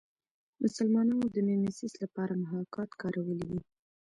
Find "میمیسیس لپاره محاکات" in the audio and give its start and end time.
1.47-2.89